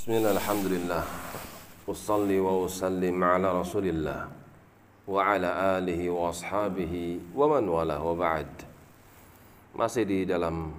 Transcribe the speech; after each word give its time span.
بسم 0.00 0.22
الله 0.22 0.38
الحمد 0.38 0.66
لله 0.70 1.04
أصلي 1.88 2.38
وأسلم 2.38 3.16
على 3.24 3.48
رسول 3.60 3.86
الله 3.90 4.20
وعلى 5.08 5.50
آله 5.80 6.00
وأصحابه 6.14 6.94
ومن 7.34 7.64
والاه 7.66 8.02
وبعد 8.04 8.50
masih 9.74 10.06
di 10.06 10.22
dalam 10.22 10.70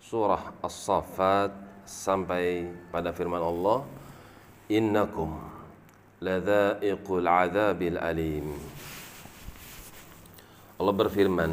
surah 0.00 0.54
As-Saffat 0.64 1.52
sampai 1.84 2.70
pada 2.88 3.12
firman 3.12 3.42
Allah 3.42 3.84
innakum 4.72 5.34
ladza'iqul 6.24 7.28
adzabil 7.28 8.00
alim 8.00 8.54
Allah 10.80 10.94
berfirman 10.94 11.52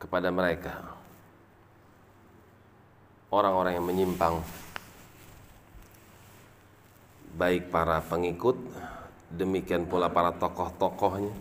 kepada 0.00 0.32
mereka 0.34 0.80
orang-orang 3.30 3.78
yang 3.78 3.86
menyimpang 3.86 4.42
baik 7.41 7.73
para 7.73 7.97
pengikut 8.05 8.53
demikian 9.33 9.89
pula 9.89 10.13
para 10.13 10.29
tokoh-tokohnya. 10.37 11.33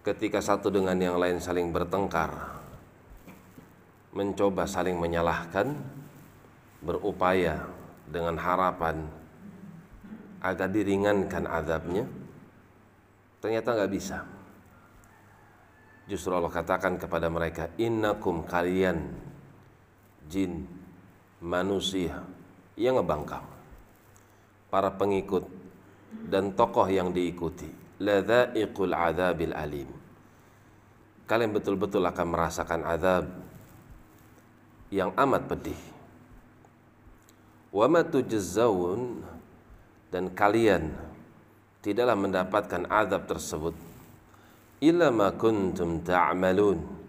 Ketika 0.00 0.40
satu 0.40 0.72
dengan 0.72 0.96
yang 0.96 1.20
lain 1.20 1.36
saling 1.44 1.68
bertengkar 1.68 2.32
mencoba 4.16 4.64
saling 4.64 4.96
menyalahkan 4.96 5.76
berupaya 6.80 7.68
dengan 8.08 8.40
harapan 8.40 9.04
agar 10.40 10.72
diringankan 10.72 11.44
azabnya 11.46 12.08
ternyata 13.44 13.76
nggak 13.76 13.92
bisa. 13.92 14.24
Justru 16.08 16.32
Allah 16.32 16.50
katakan 16.50 16.96
kepada 16.96 17.28
mereka 17.28 17.68
innakum 17.76 18.42
kalian 18.42 19.06
jin 20.26 20.66
manusia 21.38 22.24
yang 22.74 22.98
ngebangkang 22.98 23.52
para 24.72 24.88
pengikut 24.88 25.44
dan 26.32 26.56
tokoh 26.56 26.88
yang 26.88 27.12
diikuti. 27.12 27.68
Ladza'iqul 28.00 28.96
adzabil 28.96 29.52
alim. 29.52 29.90
Kalian 31.28 31.52
betul-betul 31.52 32.00
akan 32.08 32.26
merasakan 32.32 32.80
azab 32.88 33.28
yang 34.88 35.12
amat 35.12 35.44
pedih. 35.44 35.76
Wa 37.68 37.84
ma 37.84 38.00
tujzaun 38.00 39.20
dan 40.08 40.32
kalian 40.32 40.88
tidaklah 41.84 42.16
mendapatkan 42.16 42.88
azab 42.88 43.28
tersebut. 43.28 43.76
Illa 44.82 45.12
ma 45.12 45.36
kuntum 45.36 46.00
ta'malun. 46.00 47.04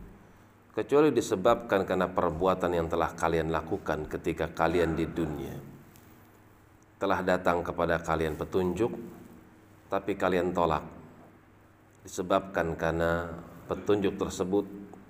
Kecuali 0.75 1.15
disebabkan 1.15 1.87
karena 1.87 2.11
perbuatan 2.11 2.75
yang 2.75 2.91
telah 2.91 3.13
kalian 3.15 3.49
lakukan 3.49 4.09
ketika 4.09 4.49
kalian 4.51 4.97
di 4.97 5.05
dunia 5.05 5.72
telah 6.97 7.19
datang 7.21 7.61
kepada 7.65 8.01
kalian 8.01 8.37
petunjuk 8.37 8.91
tapi 9.89 10.17
kalian 10.17 10.51
tolak. 10.51 10.81
Disebabkan 12.03 12.75
karena 12.75 13.31
petunjuk 13.69 14.19
tersebut 14.19 14.65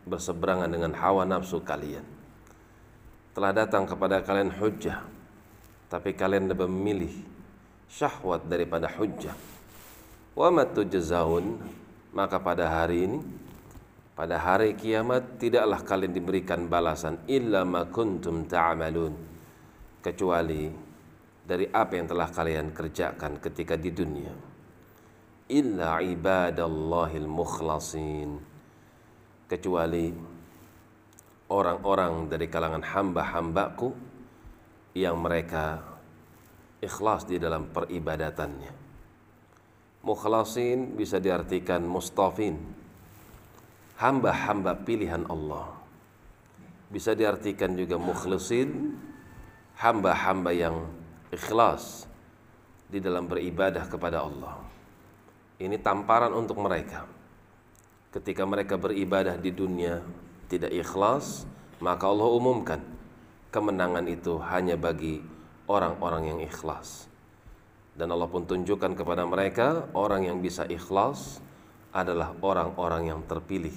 berseberangan 0.06 0.70
dengan 0.70 0.94
hawa 0.94 1.24
nafsu 1.24 1.64
kalian. 1.64 2.06
Telah 3.34 3.52
datang 3.56 3.88
kepada 3.90 4.22
kalian 4.22 4.54
hujjah 4.54 5.02
tapi 5.90 6.14
kalian 6.14 6.50
lebih 6.50 6.70
memilih 6.70 7.14
syahwat 7.90 8.46
daripada 8.46 8.90
hujjah. 8.90 9.34
Wa 10.34 10.50
matujzaun 10.50 11.62
maka 12.14 12.38
pada 12.38 12.70
hari 12.70 13.10
ini 13.10 13.20
pada 14.14 14.38
hari 14.38 14.78
kiamat 14.78 15.42
tidaklah 15.42 15.82
kalian 15.82 16.14
diberikan 16.14 16.70
balasan 16.70 17.18
illa 17.26 17.66
ma 17.66 17.90
kuntum 17.90 18.46
ta'malun 18.46 19.14
kecuali 20.06 20.70
dari 21.44 21.68
apa 21.68 22.00
yang 22.00 22.08
telah 22.08 22.32
kalian 22.32 22.72
kerjakan 22.72 23.44
ketika 23.44 23.76
di 23.76 23.92
dunia. 23.92 24.34
Illa 25.52 26.00
ibadallahil 26.00 27.28
mukhlasin 27.28 28.40
kecuali 29.52 30.08
orang-orang 31.52 32.32
dari 32.32 32.48
kalangan 32.48 32.82
hamba-hambaku 32.82 33.92
yang 34.96 35.20
mereka 35.20 35.84
ikhlas 36.80 37.28
di 37.28 37.38
dalam 37.38 37.68
peribadatannya. 37.70 38.74
Mukhlasin 40.04 40.96
bisa 40.96 41.20
diartikan 41.20 41.84
mustafin. 41.84 42.60
Hamba-hamba 44.00 44.80
pilihan 44.84 45.24
Allah. 45.32 45.70
Bisa 46.92 47.16
diartikan 47.16 47.78
juga 47.78 47.96
mukhlisin 47.96 49.00
hamba-hamba 49.80 50.52
yang 50.52 51.03
ikhlas 51.34 52.06
di 52.88 53.02
dalam 53.02 53.26
beribadah 53.26 53.90
kepada 53.90 54.22
Allah 54.22 54.74
ini 55.64 55.80
tamparan 55.80 56.36
untuk 56.36 56.60
mereka. 56.60 57.08
Ketika 58.12 58.44
mereka 58.44 58.76
beribadah 58.76 59.40
di 59.40 59.54
dunia 59.56 60.04
tidak 60.52 60.76
ikhlas, 60.76 61.48
maka 61.80 62.10
Allah 62.10 62.30
umumkan 62.30 62.84
kemenangan 63.54 64.06
itu 64.12 64.38
hanya 64.44 64.76
bagi 64.76 65.24
orang-orang 65.72 66.36
yang 66.36 66.40
ikhlas. 66.44 67.08
Dan 67.96 68.12
Allah 68.12 68.28
pun 68.28 68.44
tunjukkan 68.44 68.98
kepada 68.98 69.24
mereka 69.24 69.88
orang 69.96 70.28
yang 70.28 70.44
bisa 70.44 70.68
ikhlas 70.68 71.40
adalah 71.94 72.36
orang-orang 72.42 73.14
yang 73.14 73.22
terpilih 73.24 73.74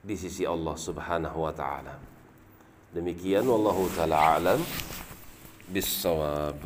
di 0.00 0.14
sisi 0.14 0.46
Allah 0.46 0.78
Subhanahu 0.78 1.42
wa 1.42 1.52
taala. 1.52 1.98
Demikian 2.94 3.44
wallahu 3.44 3.90
taala 3.92 4.38
alam 4.38 4.60
bis-shawab. 5.68 6.56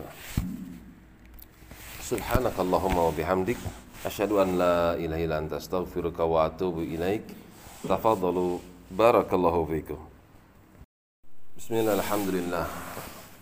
Subhanakallahumma 2.03 3.11
wa 3.11 3.15
bihamdik 3.15 3.59
أشهد 4.03 4.35
أن 4.35 4.59
لا 4.59 4.99
إله 4.99 5.31
إلا 5.31 5.39
أنت 5.47 5.53
أستغفرك 5.63 6.19
وأتوب 6.19 6.83
إليك. 6.83 7.23
تفضلوا 7.87 8.59
بارك 8.91 9.31
الله 9.31 9.57
فيكم. 9.71 10.01
بسم 11.55 11.75
الله 11.75 11.95
الحمد 12.03 12.29
لله. 12.35 12.67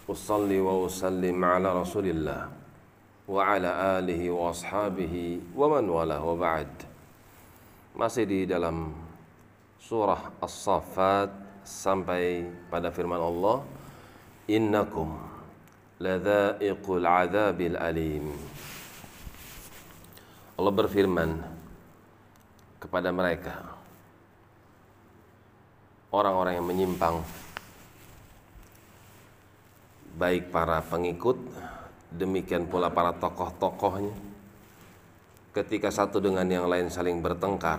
أصلي 0.04 0.60
وأسلم 0.60 1.38
على 1.40 1.68
رسول 1.80 2.12
الله 2.12 2.42
وعلى 3.24 3.70
آله 4.04 4.20
وأصحابه 4.30 5.14
ومن 5.56 5.84
والاه 5.88 6.20
وبعد. 6.20 6.72
Masih 7.96 8.28
di 8.28 8.44
dalam 8.44 8.92
surah 9.80 10.28
As-Saffat 10.44 11.32
sampai 11.64 12.52
pada 12.68 12.92
firman 12.92 13.16
Allah 13.16 13.64
innakum 14.44 15.29
ladza'iqul 16.00 17.04
adzabil 17.04 17.76
alim. 17.76 18.32
Allah 20.56 20.72
berfirman 20.72 21.30
kepada 22.80 23.12
mereka 23.12 23.60
orang-orang 26.08 26.56
yang 26.56 26.66
menyimpang 26.68 27.20
baik 30.16 30.48
para 30.48 30.80
pengikut 30.84 31.36
demikian 32.12 32.66
pula 32.66 32.90
para 32.90 33.14
tokoh-tokohnya 33.14 34.12
ketika 35.54 35.92
satu 35.92 36.18
dengan 36.18 36.48
yang 36.48 36.66
lain 36.66 36.88
saling 36.88 37.20
bertengkar 37.20 37.78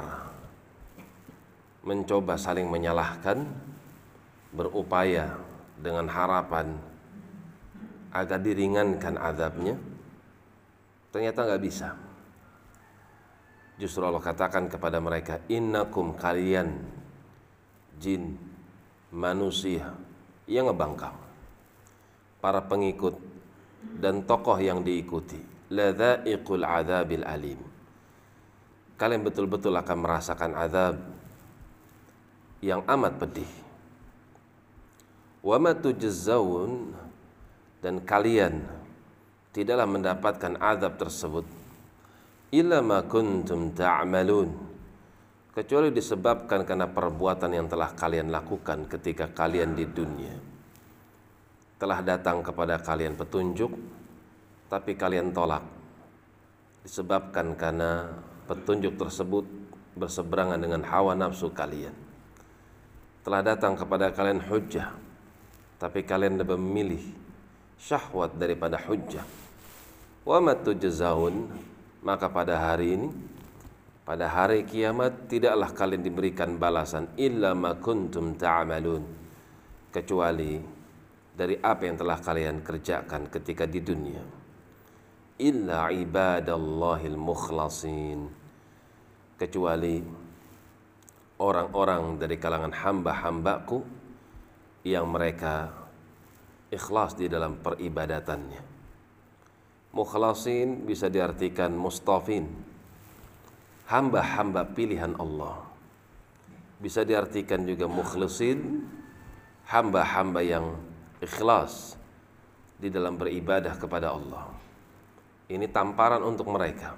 mencoba 1.82 2.38
saling 2.38 2.70
menyalahkan 2.70 3.46
berupaya 4.54 5.34
dengan 5.82 6.06
harapan 6.08 6.78
agar 8.12 8.40
diringankan 8.44 9.16
azabnya 9.16 9.76
ternyata 11.12 11.48
nggak 11.48 11.64
bisa. 11.64 11.96
Justru 13.80 14.06
Allah 14.06 14.22
katakan 14.22 14.70
kepada 14.70 15.02
mereka 15.02 15.42
innakum 15.50 16.14
kalian 16.14 16.76
jin 17.98 18.38
manusia 19.10 19.96
yang 20.46 20.70
ngebangkang 20.70 21.18
para 22.44 22.62
pengikut 22.62 23.18
dan 23.98 24.26
tokoh 24.26 24.58
yang 24.62 24.86
diikuti. 24.86 25.40
Ladza'iqul 25.72 26.68
adzabil 26.68 27.24
alim. 27.24 27.60
Kalian 29.00 29.24
betul-betul 29.24 29.72
akan 29.74 29.98
merasakan 30.04 30.52
azab 30.54 30.96
yang 32.60 32.84
amat 32.86 33.18
pedih. 33.18 33.50
Wa 35.42 35.58
ma 35.58 35.74
dan 37.82 38.06
kalian 38.06 38.62
tidaklah 39.52 39.90
mendapatkan 39.90 40.54
azab 40.62 41.02
tersebut 41.02 41.46
illa 42.54 42.80
ma 42.80 43.02
kuntum 43.04 43.74
ta'malun 43.74 44.72
kecuali 45.52 45.92
disebabkan 45.92 46.64
karena 46.64 46.88
perbuatan 46.88 47.52
yang 47.52 47.68
telah 47.68 47.92
kalian 47.92 48.32
lakukan 48.32 48.88
ketika 48.88 49.28
kalian 49.36 49.76
di 49.76 49.84
dunia. 49.84 50.36
Telah 51.76 52.00
datang 52.06 52.40
kepada 52.40 52.80
kalian 52.80 53.20
petunjuk 53.20 53.72
tapi 54.72 54.96
kalian 54.96 55.36
tolak. 55.36 55.66
Disebabkan 56.82 57.54
karena 57.60 58.10
petunjuk 58.48 58.96
tersebut 58.98 59.44
berseberangan 60.00 60.58
dengan 60.58 60.82
hawa 60.88 61.14
nafsu 61.14 61.52
kalian. 61.52 61.94
Telah 63.22 63.42
datang 63.44 63.76
kepada 63.76 64.10
kalian 64.16 64.40
hujjah 64.48 64.96
tapi 65.78 66.06
kalian 66.06 66.40
lebih 66.40 66.58
memilih 66.58 67.04
syahwat 67.82 68.38
daripada 68.38 68.78
hujjah. 68.78 69.26
Wa 70.22 70.38
matujzaun 70.38 71.50
maka 72.06 72.30
pada 72.30 72.58
hari 72.58 72.94
ini 72.94 73.10
pada 74.06 74.30
hari 74.30 74.66
kiamat 74.66 75.30
tidaklah 75.30 75.70
kalian 75.74 76.02
diberikan 76.02 76.58
balasan 76.58 77.10
illa 77.18 77.54
ma 77.58 77.78
kuntum 77.78 78.38
ta'malun 78.38 79.02
kecuali 79.94 80.58
dari 81.32 81.56
apa 81.58 81.82
yang 81.86 81.98
telah 81.98 82.18
kalian 82.22 82.62
kerjakan 82.66 83.30
ketika 83.30 83.66
di 83.70 83.80
dunia 83.82 84.22
illa 85.42 85.90
ibadallahil 85.90 87.18
mukhlasin 87.18 88.30
kecuali 89.38 90.02
orang-orang 91.42 92.22
dari 92.22 92.38
kalangan 92.38 92.74
hamba-hambaku 92.74 93.82
yang 94.86 95.10
mereka 95.10 95.81
ikhlas 96.72 97.20
di 97.20 97.28
dalam 97.28 97.60
peribadatannya 97.60 98.72
mukhlasin 99.92 100.88
bisa 100.88 101.12
diartikan 101.12 101.76
mustafin 101.76 102.48
hamba-hamba 103.92 104.64
pilihan 104.72 105.16
Allah. 105.20 105.68
Bisa 106.82 107.06
diartikan 107.06 107.62
juga 107.68 107.86
mukhlisin, 107.86 108.88
hamba-hamba 109.70 110.42
yang 110.42 110.74
ikhlas 111.22 112.00
di 112.82 112.90
dalam 112.90 113.20
beribadah 113.20 113.78
kepada 113.78 114.16
Allah. 114.16 114.50
Ini 115.52 115.70
tamparan 115.70 116.24
untuk 116.26 116.50
mereka. 116.50 116.98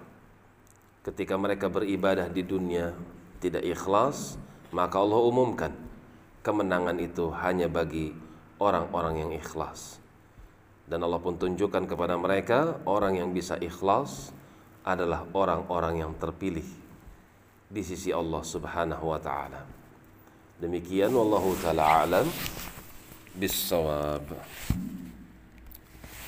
Ketika 1.04 1.36
mereka 1.36 1.68
beribadah 1.68 2.32
di 2.32 2.48
dunia 2.48 2.96
tidak 3.44 3.66
ikhlas, 3.68 4.40
maka 4.72 4.96
Allah 5.04 5.20
umumkan 5.20 5.74
kemenangan 6.46 6.96
itu 7.04 7.28
hanya 7.44 7.68
bagi 7.68 8.16
orang-orang 8.64 9.28
yang 9.28 9.32
ikhlas. 9.36 10.00
Dan 10.88 11.04
Allah 11.04 11.20
pun 11.20 11.36
tunjukkan 11.36 11.84
kepada 11.88 12.16
mereka 12.16 12.80
orang 12.88 13.20
yang 13.20 13.36
bisa 13.36 13.60
ikhlas 13.60 14.32
adalah 14.84 15.24
orang-orang 15.32 16.04
yang 16.04 16.12
terpilih 16.20 16.68
di 17.72 17.82
sisi 17.82 18.12
Allah 18.12 18.44
Subhanahu 18.44 19.16
wa 19.16 19.20
taala. 19.20 19.64
Demikian 20.60 21.16
wallahu 21.16 21.56
taala 21.64 22.04
alam 22.04 22.28
bisawab. 23.40 24.28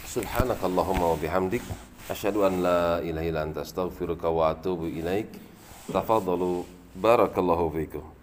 Subhanakallahumma 0.08 1.14
wa 1.14 1.18
bihamdik 1.20 1.62
asyhadu 2.08 2.48
an 2.48 2.64
la 2.64 2.84
ilaha 3.04 3.26
illa 3.28 3.42
anta 3.44 3.68
astaghfiruka 3.68 4.32
wa 4.32 4.56
atubu 4.56 4.88
ilaik. 4.88 5.28
Tafadhalu 5.92 6.64
barakallahu 6.96 7.76
fikum. 7.76 8.15